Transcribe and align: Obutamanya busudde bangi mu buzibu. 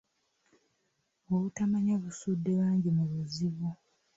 Obutamanya 1.33 1.93
busudde 2.03 2.51
bangi 2.59 2.89
mu 2.97 3.03
buzibu. 3.11 3.67